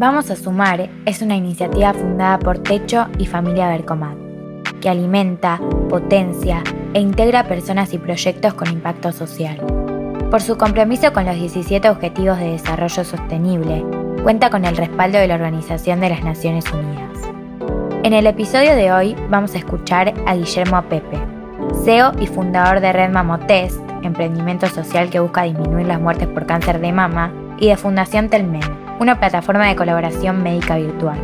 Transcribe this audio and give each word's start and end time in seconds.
Vamos 0.00 0.30
a 0.30 0.36
Sumar 0.36 0.88
es 1.04 1.20
una 1.20 1.36
iniciativa 1.36 1.92
fundada 1.92 2.38
por 2.38 2.58
Techo 2.58 3.08
y 3.18 3.26
Familia 3.26 3.68
Bercomat, 3.68 4.16
que 4.80 4.88
alimenta, 4.88 5.60
potencia 5.90 6.62
e 6.94 7.00
integra 7.00 7.44
personas 7.44 7.92
y 7.92 7.98
proyectos 7.98 8.54
con 8.54 8.68
impacto 8.68 9.12
social. 9.12 9.58
Por 10.30 10.40
su 10.40 10.56
compromiso 10.56 11.12
con 11.12 11.26
los 11.26 11.36
17 11.36 11.90
Objetivos 11.90 12.38
de 12.38 12.52
Desarrollo 12.52 13.04
Sostenible, 13.04 13.84
cuenta 14.22 14.48
con 14.48 14.64
el 14.64 14.74
respaldo 14.74 15.18
de 15.18 15.28
la 15.28 15.34
Organización 15.34 16.00
de 16.00 16.08
las 16.08 16.24
Naciones 16.24 16.64
Unidas. 16.72 17.18
En 18.02 18.14
el 18.14 18.26
episodio 18.26 18.74
de 18.74 18.92
hoy 18.92 19.14
vamos 19.28 19.54
a 19.54 19.58
escuchar 19.58 20.14
a 20.24 20.34
Guillermo 20.34 20.80
Pepe, 20.88 21.18
CEO 21.84 22.12
y 22.18 22.26
fundador 22.26 22.80
de 22.80 22.94
Red 22.94 23.10
Mamotest, 23.10 23.78
emprendimiento 24.02 24.66
social 24.66 25.10
que 25.10 25.20
busca 25.20 25.42
disminuir 25.42 25.86
las 25.86 26.00
muertes 26.00 26.28
por 26.28 26.46
cáncer 26.46 26.80
de 26.80 26.90
mama, 26.90 27.34
y 27.58 27.68
de 27.68 27.76
Fundación 27.76 28.30
Telmen, 28.30 28.62
una 29.00 29.18
plataforma 29.18 29.66
de 29.66 29.76
colaboración 29.76 30.42
médica 30.42 30.76
virtual. 30.76 31.18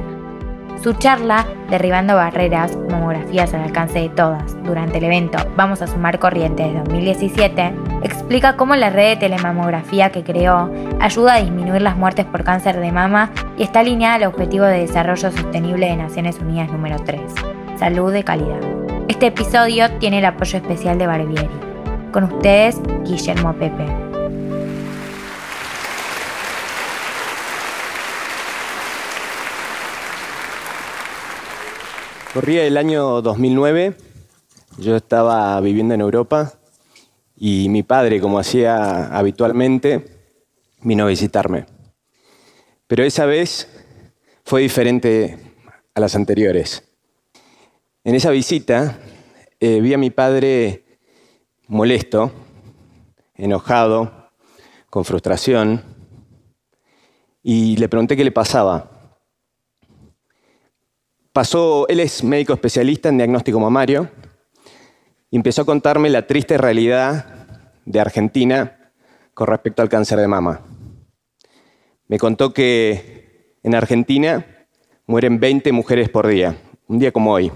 Su 0.83 0.95
charla, 0.95 1.47
Derribando 1.71 2.17
Barreras, 2.17 2.77
mamografías 2.91 3.53
al 3.55 3.63
alcance 3.63 3.99
de 3.99 4.09
todas, 4.09 4.57
durante 4.63 4.99
el 4.99 5.05
evento 5.05 5.39
Vamos 5.57 5.83
a 5.83 5.87
Sumar 5.87 6.19
Corrientes 6.19 6.75
2017, 6.75 7.73
explica 8.03 8.57
cómo 8.57 8.77
la 8.77 8.91
red 8.91 9.15
de 9.15 9.17
telemamografía 9.29 10.11
que 10.11 10.23
creó 10.23 10.71
ayuda 11.01 11.35
a 11.35 11.41
disminuir 11.41 11.83
las 11.83 11.97
muertes 11.97 12.25
por 12.25 12.45
cáncer 12.45 12.81
de 12.81 12.93
mama 12.93 13.31
y 13.59 13.65
está 13.65 13.81
alineada 13.81 14.17
al 14.17 14.25
Objetivo 14.25 14.65
de 14.65 14.81
Desarrollo 14.81 15.31
Sostenible 15.31 15.87
de 15.87 15.97
Naciones 15.97 16.39
Unidas 16.41 16.71
número 16.71 16.97
3, 17.05 17.21
Salud 17.79 18.13
de 18.13 18.25
Calidad. 18.25 18.61
Este 19.09 19.27
episodio 19.27 19.91
tiene 19.99 20.19
el 20.19 20.25
apoyo 20.25 20.59
especial 20.59 20.99
de 20.99 21.07
Barbieri. 21.07 21.49
Con 22.11 22.25
ustedes, 22.25 22.81
Guillermo 23.05 23.53
Pepe. 23.55 24.16
Corría 32.37 32.67
el 32.67 32.77
año 32.77 33.23
2009, 33.23 33.97
yo 34.77 34.95
estaba 34.95 35.59
viviendo 35.63 35.95
en 35.95 36.03
Europa 36.03 36.53
y 37.35 37.71
mi 37.71 37.83
padre, 37.83 38.21
como 38.21 38.39
hacía 38.39 39.07
habitualmente, 39.07 40.05
vino 40.83 41.05
a 41.05 41.07
visitarme. 41.07 41.65
Pero 42.87 43.05
esa 43.05 43.25
vez 43.25 43.67
fue 44.45 44.61
diferente 44.61 45.39
a 45.95 46.01
las 46.01 46.15
anteriores. 46.15 46.85
En 48.05 48.15
esa 48.15 48.29
visita 48.29 48.99
eh, 49.59 49.81
vi 49.81 49.95
a 49.95 49.99
mi 49.99 50.11
padre 50.11 50.85
molesto, 51.69 52.33
enojado, 53.35 54.29
con 54.91 55.07
frustración, 55.07 55.83
y 57.43 57.79
le 57.79 57.89
pregunté 57.89 58.15
qué 58.15 58.25
le 58.25 58.31
pasaba. 58.31 58.96
Pasó, 61.37 61.87
él 61.89 62.01
es 62.01 62.25
médico 62.25 62.55
especialista 62.55 63.11
en 63.11 63.19
diagnóstico 63.19 63.61
mamario 63.61 64.09
y 65.31 65.37
empezó 65.37 65.61
a 65.61 65.67
contarme 65.67 66.09
la 66.09 66.27
triste 66.27 66.57
realidad 66.57 67.47
de 67.85 68.01
Argentina 68.01 68.91
con 69.35 69.47
respecto 69.47 69.83
al 69.83 69.91
cáncer 69.91 70.19
de 70.19 70.29
mama. 70.29 70.63
Me 72.09 72.19
contó 72.19 72.55
que 72.55 73.59
en 73.63 73.75
Argentina 73.75 74.47
mueren 75.07 75.39
20 75.39 75.73
mujeres 75.73 76.09
por 76.09 76.27
día, 76.27 76.57
un 76.89 77.01
día 77.01 77.13
como 77.13 77.35
hoy, 77.35 77.53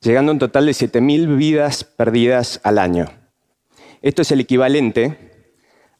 llegando 0.00 0.32
a 0.32 0.34
un 0.34 0.40
total 0.40 0.66
de 0.66 0.72
7.000 0.72 1.36
vidas 1.36 1.84
perdidas 1.84 2.60
al 2.64 2.80
año. 2.80 3.06
Esto 4.02 4.22
es 4.22 4.32
el 4.32 4.40
equivalente 4.40 5.46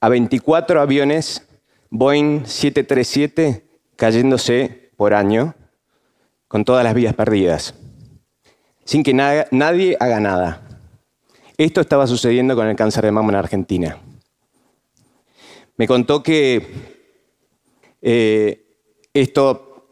a 0.01 0.09
24 0.09 0.81
aviones 0.81 1.47
Boeing 1.89 2.47
737 2.47 3.65
cayéndose 3.95 4.91
por 4.97 5.15
año 5.15 5.55
con 6.51 6.65
todas 6.65 6.83
las 6.83 6.95
vidas 6.95 7.15
perdidas, 7.15 7.75
sin 8.85 9.05
que 9.05 9.15
nadie 9.15 9.97
haga 10.01 10.19
nada. 10.19 10.67
Esto 11.57 11.81
estaba 11.81 12.09
sucediendo 12.09 12.57
con 12.57 12.67
el 12.67 12.75
cáncer 12.75 13.05
de 13.05 13.13
mama 13.13 13.29
en 13.29 13.37
Argentina. 13.37 13.99
Me 15.77 15.87
contó 15.87 16.25
que 16.25 16.67
eh, 18.03 18.65
esto 19.15 19.87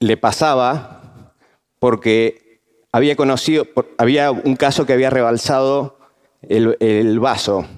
le 0.00 0.16
pasaba 0.16 1.32
porque 1.78 2.60
había 2.90 3.14
conocido, 3.14 3.68
había 3.96 4.32
un 4.32 4.56
caso 4.56 4.84
que 4.86 4.94
había 4.94 5.10
rebalsado 5.10 5.96
el, 6.42 6.76
el 6.80 7.20
vaso, 7.20 7.68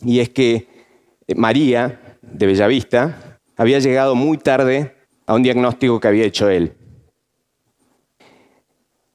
y 0.00 0.20
es 0.20 0.30
que 0.30 0.68
María, 1.36 2.16
de 2.22 2.46
Bellavista, 2.46 3.38
había 3.58 3.78
llegado 3.78 4.14
muy 4.14 4.38
tarde 4.38 4.96
a 5.26 5.34
un 5.34 5.42
diagnóstico 5.42 6.00
que 6.00 6.08
había 6.08 6.24
hecho 6.24 6.48
él. 6.48 6.77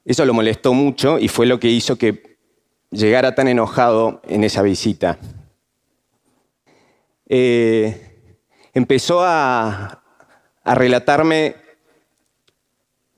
Eso 0.04 0.26
lo 0.26 0.34
molestó 0.34 0.74
mucho 0.74 1.18
y 1.18 1.28
fue 1.28 1.46
lo 1.46 1.58
que 1.58 1.68
hizo 1.68 1.96
que 1.96 2.36
llegara 2.90 3.34
tan 3.34 3.48
enojado 3.48 4.20
en 4.28 4.44
esa 4.44 4.62
visita. 4.62 5.18
Eh, 7.26 8.20
empezó 8.74 9.22
a, 9.24 10.02
relatarme 10.64 11.56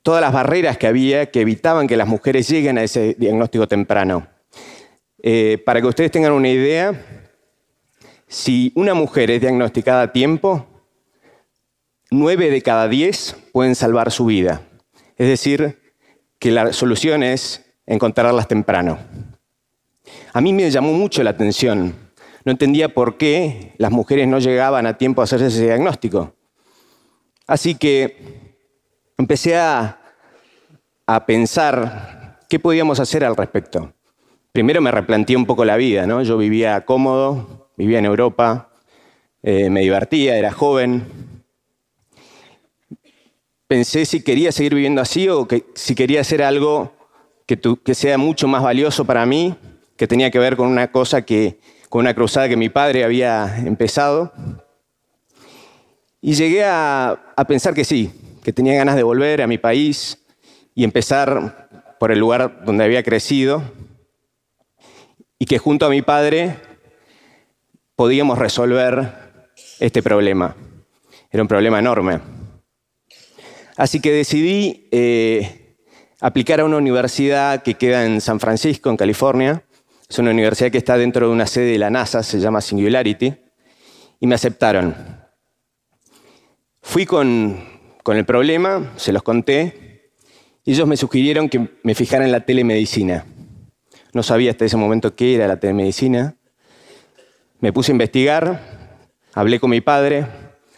todas 0.03 0.21
las 0.21 0.33
barreras 0.33 0.79
que 0.79 0.89
había 0.89 1.31
que 1.31 1.43
evitaban 1.43 1.87
que 1.87 1.97
las 1.97 2.09
mujeres 2.09 2.49
lleguen 2.49 2.79
a 2.79 2.83
ese 2.83 3.15
diagnóstico 3.19 3.69
temprano. 3.69 4.27
Eh, 5.23 5.63
para 5.65 5.81
que 5.81 5.87
ustedes 5.87 6.11
tengan 6.11 6.33
una 6.33 6.49
idea, 6.49 7.05
si 8.27 8.73
una 8.75 8.95
mujer 8.95 9.31
es 9.31 9.41
diagnosticada 9.41 10.03
a 10.03 10.13
tiempo, 10.13 10.67
nueve 12.11 12.51
de 12.51 12.63
cada 12.63 12.89
diez 12.89 13.37
pueden 13.53 13.75
salvar 13.75 14.11
su 14.11 14.27
vida. 14.27 14.63
Es 15.17 15.29
decir, 15.29 15.86
que 16.39 16.51
la 16.51 16.73
solución 16.73 17.23
es 17.23 17.65
encontrarlas 17.87 18.49
temprano. 18.49 18.99
A 20.33 20.41
mí 20.41 20.53
me 20.53 20.71
llamó 20.71 20.93
mucho 20.93 21.23
la 21.23 21.31
atención. 21.31 21.95
No 22.45 22.53
entendía 22.53 22.93
por 22.93 23.17
qué 23.17 23.73
las 23.79 23.91
mujeres 23.91 24.29
no 24.29 24.39
llegaban 24.39 24.87
a 24.87 24.97
tiempo 24.97 25.21
a 25.21 25.25
hacerse 25.25 25.47
ese 25.47 25.65
diagnóstico. 25.65 26.35
Así 27.47 27.75
que 27.75 28.55
empecé 29.19 29.57
a, 29.57 29.99
pensar 31.27 32.41
qué 32.49 32.59
podíamos 32.59 32.99
hacer 32.99 33.25
al 33.25 33.37
respecto. 33.37 33.93
Primero 34.53 34.81
me 34.81 34.91
replanteé 34.91 35.37
un 35.37 35.47
poco 35.47 35.65
la 35.65 35.77
vida, 35.77 36.07
¿no? 36.07 36.23
Yo 36.23 36.37
vivía 36.37 36.85
cómodo, 36.85 37.71
vivía 37.77 38.01
en 38.01 38.07
Europa, 38.07 38.71
eh, 39.43 39.71
me 39.71 39.81
divertía, 39.81 40.37
era 40.37 40.51
joven, 40.51 41.36
pensé 43.69 44.07
si 44.07 44.23
quería 44.23 44.53
seguir 44.53 44.75
viviendo 44.75 45.01
así 45.01 45.29
o 45.29 45.47
que, 45.47 45.67
si 45.75 45.95
quería 45.95 46.21
hacer 46.21 46.43
algo 46.43 46.93
que, 47.47 47.95
sea 47.95 48.19
mucho 48.19 48.49
más 48.49 48.63
valioso 48.63 49.05
para 49.05 49.27
mí, 49.27 49.55
que 49.97 50.07
tenía 50.07 50.31
que 50.31 50.39
ver 50.39 50.57
con 50.57 50.69
una 50.69 50.91
cosa 50.91 51.23
que, 51.23 51.59
con 51.89 52.01
una 52.01 52.15
cruzada 52.15 52.49
que 52.49 52.57
mi 52.57 52.69
padre 52.69 53.05
había 53.05 53.59
empezado. 53.59 54.33
Y 56.21 56.35
llegué 56.35 56.65
a 56.65 57.19
pensar 57.47 57.75
que 57.75 57.85
sí, 57.85 58.13
que 58.43 58.53
tenía 58.53 58.75
ganas 58.75 58.97
de 58.97 59.03
volver 59.03 59.43
a 59.43 59.47
mi 59.47 59.59
país 59.59 60.19
y 60.75 60.85
empezar 60.85 61.69
por 61.99 62.13
el 62.13 62.19
lugar 62.19 62.65
donde 62.65 62.85
había 62.85 63.03
crecido 63.03 63.63
y 65.39 65.47
que 65.47 65.59
junto 65.59 65.87
a 65.87 65.91
mi 65.91 66.03
padre 66.03 66.57
podíamos 67.95 68.39
resolver 68.39 69.13
este 69.81 70.03
problema. 70.03 70.55
Era 71.31 71.43
un 71.43 71.49
problema 71.49 71.79
enorme. 71.79 72.36
Así 73.77 74.01
que 74.01 74.11
decidí 74.11 74.89
eh, 74.91 75.77
aplicar 76.21 76.61
a 76.61 76.65
una 76.65 76.79
universidad 76.79 77.63
que 77.63 77.75
queda 77.75 78.07
en 78.07 78.21
San 78.23 78.41
Francisco, 78.41 78.89
en 78.89 78.97
California. 78.97 79.63
Es 80.09 80.19
una 80.19 80.31
universidad 80.31 80.71
que 80.71 80.79
está 80.79 80.97
dentro 80.97 81.27
de 81.27 81.33
una 81.33 81.47
sede 81.47 81.73
de 81.73 81.79
la 81.79 81.91
NASA, 81.91 82.23
se 82.23 82.41
llama 82.41 82.61
Singularity, 82.61 83.35
y 84.21 84.27
me 84.27 84.35
aceptaron. 84.35 84.95
Fui 86.81 87.05
con, 87.05 87.59
con 88.03 88.17
el 88.17 88.25
problema, 88.25 88.93
se 88.97 89.13
los 89.13 89.23
conté, 89.23 90.11
y 90.65 90.73
ellos 90.73 90.89
me 90.89 90.97
sugirieron 90.97 91.49
que 91.49 91.69
me 91.83 91.95
fijara 91.95 92.25
en 92.25 92.33
la 92.33 92.41
telemedicina. 92.41 93.27
No 94.15 94.23
sabía 94.23 94.53
hasta 94.53 94.65
ese 94.65 94.77
momento 94.77 95.15
qué 95.15 95.35
era 95.35 95.47
la 95.47 95.61
telemedicina. 95.61 96.37
Me 97.61 97.73
puse 97.73 97.93
a 97.93 97.95
investigar, 97.95 98.63
hablé 99.35 99.61
con 99.61 99.71
mi 99.71 99.81
padre, 99.81 100.27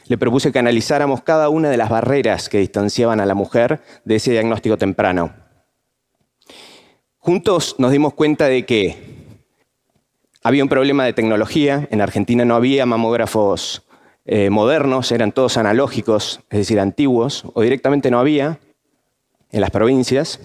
le 0.08 0.19
propuse 0.19 0.52
que 0.52 0.58
analizáramos 0.58 1.22
cada 1.22 1.49
una 1.49 1.70
de 1.70 1.76
las 1.76 1.90
barreras 1.90 2.49
que 2.49 2.58
distanciaban 2.58 3.20
a 3.20 3.26
la 3.26 3.34
mujer 3.34 3.81
de 4.05 4.16
ese 4.16 4.32
diagnóstico 4.32 4.76
temprano. 4.76 5.34
Juntos 7.19 7.76
nos 7.78 7.93
dimos 7.93 8.14
cuenta 8.14 8.46
de 8.46 8.64
que 8.64 8.96
había 10.43 10.62
un 10.62 10.69
problema 10.69 11.05
de 11.05 11.12
tecnología, 11.12 11.87
en 11.90 12.00
Argentina 12.00 12.44
no 12.44 12.55
había 12.55 12.87
mamógrafos 12.87 13.87
eh, 14.25 14.50
modernos, 14.50 15.12
eran 15.12 15.32
todos 15.32 15.56
analógicos, 15.56 16.40
es 16.50 16.58
decir, 16.58 16.81
antiguos, 16.81 17.44
o 17.54 17.62
directamente 17.62 18.11
no 18.11 18.19
había 18.19 18.58
en 19.50 19.61
las 19.61 19.70
provincias. 19.70 20.40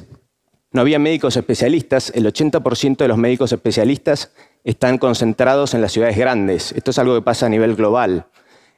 No 0.72 0.82
había 0.82 0.98
médicos 0.98 1.38
especialistas, 1.38 2.12
el 2.16 2.26
80% 2.26 2.98
de 2.98 3.08
los 3.08 3.18
médicos 3.18 3.52
especialistas 3.52 4.32
están 4.64 4.98
concentrados 4.98 5.74
en 5.74 5.82
las 5.82 5.92
ciudades 5.92 6.18
grandes. 6.18 6.72
Esto 6.72 6.92
es 6.92 6.98
algo 6.98 7.14
que 7.16 7.22
pasa 7.22 7.46
a 7.46 7.50
nivel 7.50 7.76
global. 7.76 8.26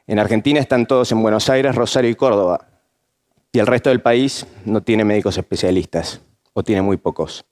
En 0.08 0.20
Argentina 0.20 0.60
están 0.60 0.86
todos 0.86 1.12
en 1.12 1.22
Buenos 1.22 1.50
Aires, 1.50 1.74
Rosario 1.76 2.10
y 2.10 2.16
Córdoba. 2.16 2.68
y 3.52 3.60
el 3.60 3.68
resto 3.68 3.90
del 3.90 4.02
país 4.02 4.46
no 4.66 4.82
tiene 4.82 5.06
médicos 5.06 5.38
especialistas 5.38 6.20
o 6.52 6.62
tiene 6.62 6.82
muy 6.82 6.98
pocos. 6.98 7.46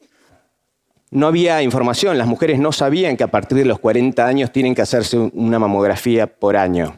No 1.12 1.28
había 1.28 1.62
información, 1.62 2.18
las 2.18 2.28
mujeres 2.28 2.60
no 2.60 2.74
sabían 2.74 3.16
que 3.16 3.24
a 3.24 3.32
partir 3.32 3.60
de 3.60 3.66
los 3.66 3.80
40 3.80 4.26
años 4.26 4.52
tienen 4.52 4.76
que 4.76 4.82
hacerse 4.82 5.18
una 5.18 5.60
mamografía 5.60 6.28
por 6.28 6.58
año. 6.58 6.96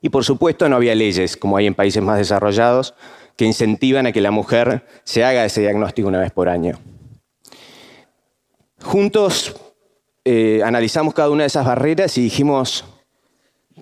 Y 0.00 0.10
por 0.10 0.24
supuesto 0.24 0.68
no 0.68 0.76
había 0.76 0.94
leyes, 0.94 1.36
como 1.36 1.56
hay 1.56 1.66
en 1.66 1.74
países 1.74 2.02
más 2.02 2.18
desarrollados, 2.18 2.94
que 3.36 3.46
incentivan 3.46 4.06
a 4.06 4.12
que 4.12 4.20
la 4.20 4.30
mujer 4.30 4.86
se 5.02 5.24
haga 5.24 5.44
ese 5.44 5.62
diagnóstico 5.62 6.06
una 6.06 6.20
vez 6.20 6.30
por 6.30 6.48
año. 6.48 6.78
Juntos 8.80 9.56
eh, 10.24 10.62
analizamos 10.64 11.14
cada 11.14 11.30
una 11.30 11.42
de 11.42 11.48
esas 11.48 11.66
barreras 11.66 12.16
y 12.16 12.22
dijimos, 12.22 12.84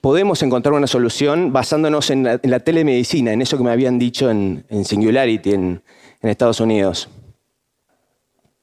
podemos 0.01 0.43
encontrar 0.43 0.75
una 0.75 0.87
solución 0.87 1.53
basándonos 1.53 2.11
en 2.11 2.25
la, 2.25 2.61
telemedicina, 2.61 3.33
en 3.33 3.43
eso 3.43 3.57
que 3.57 3.65
me 3.65 3.71
habían 3.71 3.99
dicho 3.99 4.31
en, 4.31 4.65
Singularity 4.85 5.53
en, 5.53 5.83
Estados 6.23 6.59
Unidos. 6.61 7.09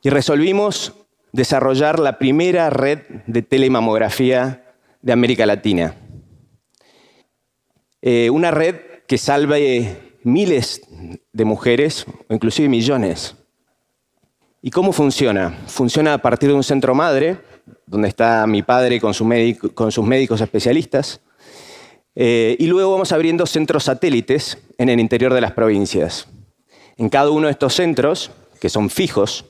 Y 0.01 0.09
resolvimos 0.09 0.93
desarrollar 1.31 1.99
la 1.99 2.17
primera 2.17 2.69
red 2.69 2.99
de 3.25 3.41
telemamografía 3.41 4.75
de 5.01 5.13
América 5.13 5.45
Latina. 5.45 5.95
Eh, 8.01 8.29
una 8.29 8.51
red 8.51 8.75
que 9.07 9.17
salve 9.17 10.17
miles 10.23 10.81
de 11.31 11.45
mujeres, 11.45 12.05
o 12.27 12.33
inclusive 12.33 12.67
millones. 12.67 13.35
¿Y 14.61 14.71
cómo 14.71 14.91
funciona? 14.91 15.51
Funciona 15.67 16.13
a 16.13 16.17
partir 16.17 16.49
de 16.49 16.55
un 16.55 16.63
centro 16.63 16.95
madre, 16.95 17.37
donde 17.85 18.07
está 18.07 18.45
mi 18.47 18.63
padre 18.63 18.99
con, 18.99 19.13
sus 19.13 19.25
médicos 19.25 20.41
especialistas, 20.41 21.21
eh, 22.15 22.55
y 22.59 22.67
luego 22.67 22.91
vamos 22.91 23.11
abriendo 23.11 23.45
centros 23.45 23.85
satélites 23.85 24.57
en 24.77 24.89
el 24.89 24.99
interior 24.99 25.33
de 25.33 25.41
las 25.41 25.51
provincias. 25.51 26.27
En 26.97 27.09
cada 27.09 27.31
uno 27.31 27.47
de 27.47 27.51
estos 27.51 27.73
centros, 27.73 28.31
que 28.59 28.69
son 28.69 28.89
fijos, 28.89 29.45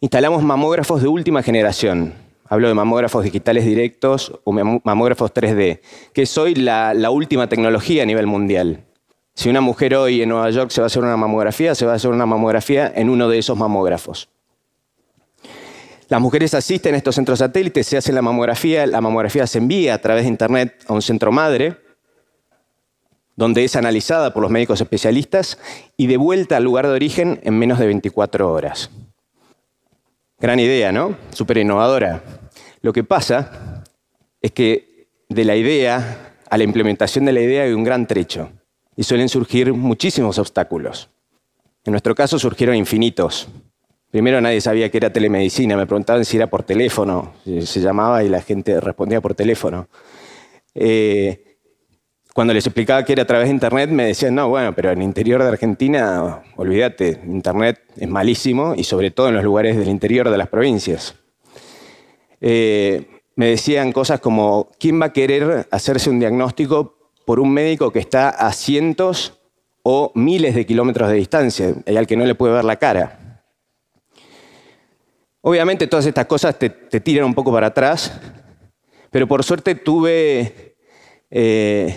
instalamos 0.00 0.42
mamógrafos 0.42 1.00
de 1.02 1.08
última 1.08 1.42
generación. 1.42 2.14
Hablo 2.46 2.68
de 2.68 2.74
mamógrafos 2.74 3.24
digitales 3.24 3.64
directos 3.64 4.32
o 4.44 4.52
mamógrafos 4.52 5.32
3D, 5.32 5.80
que 6.12 6.22
es 6.22 6.38
hoy 6.38 6.54
la, 6.54 6.94
la 6.94 7.10
última 7.10 7.48
tecnología 7.48 8.02
a 8.02 8.06
nivel 8.06 8.26
mundial. 8.26 8.84
Si 9.34 9.48
una 9.48 9.60
mujer 9.60 9.94
hoy 9.94 10.22
en 10.22 10.30
Nueva 10.30 10.50
York 10.50 10.70
se 10.70 10.80
va 10.80 10.86
a 10.86 10.88
hacer 10.88 11.02
una 11.02 11.16
mamografía, 11.16 11.74
se 11.74 11.86
va 11.86 11.92
a 11.92 11.96
hacer 11.96 12.10
una 12.10 12.26
mamografía 12.26 12.92
en 12.94 13.08
uno 13.08 13.28
de 13.28 13.38
esos 13.38 13.56
mamógrafos. 13.56 14.30
Las 16.08 16.20
mujeres 16.22 16.54
asisten 16.54 16.94
a 16.94 16.96
estos 16.96 17.14
centros 17.14 17.38
satélites, 17.40 17.86
se 17.86 17.98
hace 17.98 18.12
la 18.12 18.22
mamografía, 18.22 18.86
la 18.86 19.02
mamografía 19.02 19.46
se 19.46 19.58
envía 19.58 19.94
a 19.94 19.98
través 19.98 20.24
de 20.24 20.30
Internet 20.30 20.84
a 20.88 20.94
un 20.94 21.02
centro 21.02 21.30
madre, 21.30 21.76
donde 23.36 23.62
es 23.62 23.76
analizada 23.76 24.32
por 24.32 24.42
los 24.42 24.50
médicos 24.50 24.80
especialistas 24.80 25.58
y 25.98 26.06
de 26.06 26.16
vuelta 26.16 26.56
al 26.56 26.64
lugar 26.64 26.86
de 26.86 26.94
origen 26.94 27.40
en 27.42 27.58
menos 27.58 27.78
de 27.78 27.86
24 27.86 28.50
horas. 28.50 28.90
Gran 30.40 30.58
idea, 30.58 30.92
¿no? 30.92 31.14
Súper 31.30 31.58
innovadora. 31.58 32.22
Lo 32.80 32.92
que 32.92 33.04
pasa 33.04 33.84
es 34.40 34.52
que 34.52 35.08
de 35.28 35.44
la 35.44 35.56
idea 35.56 36.34
a 36.48 36.56
la 36.56 36.64
implementación 36.64 37.26
de 37.26 37.32
la 37.32 37.40
idea 37.40 37.64
hay 37.64 37.72
un 37.72 37.84
gran 37.84 38.06
trecho 38.06 38.50
y 38.96 39.04
suelen 39.04 39.28
surgir 39.28 39.74
muchísimos 39.74 40.38
obstáculos. 40.38 41.10
En 41.84 41.92
nuestro 41.92 42.14
caso 42.14 42.38
surgieron 42.38 42.76
infinitos. 42.76 43.48
Primero 44.10 44.40
nadie 44.40 44.60
sabía 44.60 44.90
que 44.90 44.96
era 44.96 45.12
telemedicina, 45.12 45.76
me 45.76 45.86
preguntaban 45.86 46.24
si 46.24 46.38
era 46.38 46.46
por 46.46 46.62
teléfono, 46.62 47.34
se 47.44 47.80
llamaba 47.80 48.24
y 48.24 48.30
la 48.30 48.40
gente 48.40 48.80
respondía 48.80 49.20
por 49.20 49.34
teléfono. 49.34 49.88
Eh, 50.74 51.58
cuando 52.32 52.54
les 52.54 52.64
explicaba 52.66 53.04
que 53.04 53.12
era 53.12 53.24
a 53.24 53.26
través 53.26 53.48
de 53.48 53.52
Internet, 53.52 53.90
me 53.90 54.06
decían, 54.06 54.34
no, 54.34 54.48
bueno, 54.48 54.74
pero 54.74 54.92
en 54.92 54.98
el 54.98 55.04
interior 55.04 55.42
de 55.42 55.48
Argentina, 55.48 56.42
olvídate, 56.56 57.20
Internet 57.26 57.82
es 57.96 58.08
malísimo 58.08 58.74
y 58.74 58.84
sobre 58.84 59.10
todo 59.10 59.28
en 59.28 59.34
los 59.34 59.44
lugares 59.44 59.76
del 59.76 59.88
interior 59.88 60.30
de 60.30 60.38
las 60.38 60.48
provincias. 60.48 61.16
Eh, 62.40 63.08
me 63.34 63.48
decían 63.48 63.92
cosas 63.92 64.20
como, 64.20 64.70
¿quién 64.78 65.00
va 65.00 65.06
a 65.06 65.12
querer 65.12 65.68
hacerse 65.70 66.08
un 66.08 66.18
diagnóstico 66.18 66.96
por 67.26 67.40
un 67.40 67.52
médico 67.52 67.90
que 67.90 67.98
está 67.98 68.30
a 68.30 68.52
cientos 68.52 69.38
o 69.82 70.12
miles 70.14 70.54
de 70.54 70.64
kilómetros 70.64 71.10
de 71.10 71.16
distancia 71.16 71.74
y 71.86 71.96
al 71.96 72.06
que 72.06 72.16
no 72.16 72.24
le 72.24 72.34
puede 72.34 72.54
ver 72.54 72.64
la 72.64 72.76
cara? 72.76 73.27
Obviamente 75.40 75.86
todas 75.86 76.06
estas 76.06 76.26
cosas 76.26 76.58
te, 76.58 76.70
tiran 76.70 77.26
un 77.26 77.34
poco 77.34 77.52
para 77.52 77.68
atrás, 77.68 78.20
pero 79.10 79.28
por 79.28 79.44
suerte 79.44 79.76
tuve 79.76 80.76
eh, 81.30 81.96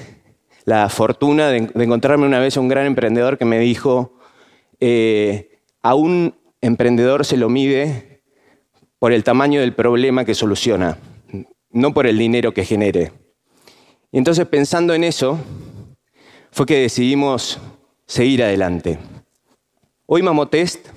la 0.66 0.90
fortuna 0.90 1.50
de, 1.50 1.58
encontrarme 1.76 2.28
una 2.28 2.40
vez 2.40 2.58
a 2.58 2.60
un 2.60 2.68
gran 2.68 2.86
emprendedor 2.86 3.38
que 3.38 3.46
me 3.46 3.60
dijo, 3.60 4.14
eh, 4.80 5.60
a 5.82 5.96
un 5.96 6.36
emprendedor 6.62 7.26
se 7.26 7.38
lo 7.38 7.50
mide 7.50 8.22
por 9.00 9.12
el 9.12 9.24
tamaño 9.24 9.60
del 9.62 9.74
problema 9.74 10.24
que 10.24 10.36
soluciona, 10.36 11.00
no 11.72 11.94
por 11.94 12.06
el 12.06 12.20
dinero 12.20 12.54
que 12.54 12.64
genere. 12.64 13.12
Y 14.12 14.20
entonces 14.20 14.46
pensando 14.46 14.94
en 14.94 15.04
eso, 15.04 15.40
fue 16.52 16.68
que 16.68 16.82
decidimos 16.82 17.60
seguir 18.06 18.44
adelante. 18.44 19.00
Hoy 20.06 20.22
Mamotest 20.22 20.90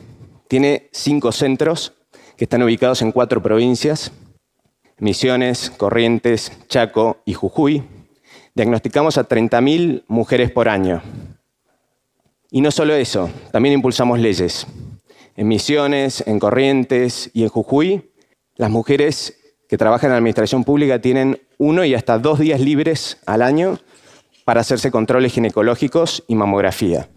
tiene 0.49 0.91
cinco 0.93 1.33
centros 1.33 1.95
que 2.37 2.45
están 2.45 2.63
ubicados 2.63 3.03
en 3.03 3.13
cuatro 3.13 3.43
provincias, 3.43 4.13
Misiones, 4.99 5.71
Corrientes, 5.71 6.53
Chaco 6.69 7.19
y 7.25 7.35
Jujuy. 7.35 7.83
Diagnosticamos 8.55 9.19
a 9.19 9.29
30.000 9.29 10.05
mujeres 10.07 10.51
por 10.51 10.69
año. 10.69 11.03
Y 12.51 12.61
no 12.61 12.71
solo 12.71 12.95
eso, 12.95 13.29
también 13.51 13.75
impulsamos 13.75 14.21
leyes. 14.21 14.67
En 15.37 15.49
Misiones, 15.49 16.23
en 16.27 16.39
Corrientes 16.39 17.31
y 17.35 17.43
en 17.43 17.49
Jujuy, 17.49 18.13
las 18.55 18.71
mujeres 18.71 19.37
que 19.69 19.77
trabajan 19.77 20.09
en 20.09 20.13
la 20.13 20.19
administración 20.19 20.63
pública 20.63 21.01
tienen 21.01 21.41
uno 21.59 21.85
y 21.85 21.95
hasta 21.95 22.19
dos 22.19 22.39
días 22.39 22.61
libres 22.61 23.19
al 23.27 23.43
año 23.43 23.81
para 24.45 24.61
hacerse 24.61 24.93
controles 24.93 25.33
ginecológicos 25.33 26.23
y 26.29 26.37
mamografía. 26.37 27.09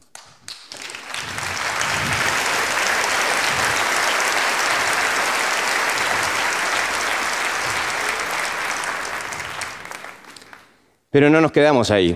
Pero 11.10 11.30
no 11.30 11.42
nos 11.42 11.52
quedamos 11.52 11.92
ahí. 11.92 12.16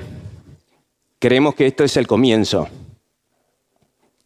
Creemos 1.20 1.56
que 1.56 1.68
esto 1.68 1.84
es 1.84 1.96
el 1.98 2.08
comienzo. 2.08 2.68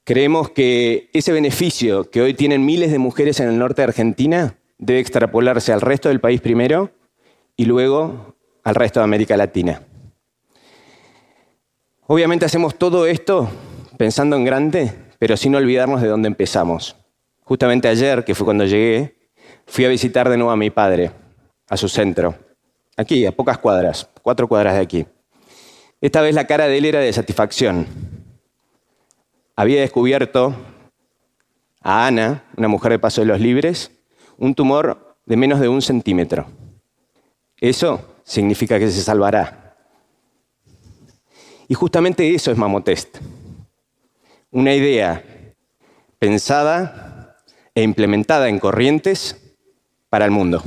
Creemos 0.03 0.49
que 0.51 1.09
ese 1.13 1.31
beneficio 1.31 2.09
que 2.09 2.21
hoy 2.21 2.33
tienen 2.33 2.65
miles 2.65 2.91
de 2.91 2.99
mujeres 2.99 3.39
en 3.39 3.49
el 3.49 3.57
norte 3.57 3.81
de 3.81 3.87
Argentina 3.87 4.55
debe 4.77 4.99
extrapolarse 4.99 5.73
al 5.73 5.81
resto 5.81 6.09
del 6.09 6.19
país 6.19 6.41
primero 6.41 6.91
y 7.57 7.65
luego 7.65 8.35
al 8.63 8.75
resto 8.75 8.99
de 8.99 9.05
América 9.05 9.37
Latina. 9.37 9.81
Obviamente 12.07 12.45
hacemos 12.45 12.77
todo 12.77 13.07
esto 13.07 13.49
pensando 13.97 14.35
en 14.35 14.45
grande, 14.45 14.93
pero 15.17 15.37
sin 15.37 15.55
olvidarnos 15.55 16.01
de 16.01 16.07
dónde 16.07 16.27
empezamos. 16.27 16.95
Justamente 17.43 17.87
ayer, 17.87 18.23
que 18.23 18.35
fue 18.35 18.45
cuando 18.45 18.65
llegué, 18.65 19.15
fui 19.65 19.85
a 19.85 19.89
visitar 19.89 20.29
de 20.29 20.37
nuevo 20.37 20.51
a 20.51 20.55
mi 20.55 20.69
padre, 20.69 21.11
a 21.67 21.77
su 21.77 21.89
centro, 21.89 22.35
aquí, 22.95 23.25
a 23.25 23.31
pocas 23.31 23.57
cuadras, 23.57 24.07
cuatro 24.25 24.47
cuadras 24.47 24.73
de 24.73 24.81
aquí. 24.81 25.05
Esta 26.01 26.19
vez 26.19 26.33
la 26.33 26.47
cara 26.47 26.67
de 26.67 26.79
él 26.79 26.85
era 26.85 26.99
de 26.99 27.13
satisfacción. 27.13 27.85
Había 29.55 29.81
descubierto 29.81 30.55
a 31.79 32.07
Ana, 32.07 32.43
una 32.57 32.67
mujer 32.67 32.93
de 32.93 32.97
Paso 32.97 33.21
de 33.21 33.27
los 33.27 33.39
Libres, 33.39 33.91
un 34.39 34.55
tumor 34.55 35.15
de 35.27 35.37
menos 35.37 35.59
de 35.59 35.67
un 35.67 35.79
centímetro. 35.79 36.47
Eso 37.57 38.17
significa 38.23 38.79
que 38.79 38.89
se 38.89 39.03
salvará. 39.03 39.75
Y 41.67 41.75
justamente 41.75 42.33
eso 42.33 42.51
es 42.51 42.57
Mamotest. 42.57 43.19
Una 44.49 44.73
idea 44.73 45.23
pensada 46.17 47.37
e 47.75 47.83
implementada 47.83 48.49
en 48.49 48.57
corrientes 48.57 49.55
para 50.09 50.25
el 50.25 50.31
mundo. 50.31 50.63